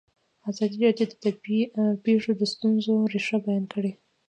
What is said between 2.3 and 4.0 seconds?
د ستونزو رېښه بیان کړې.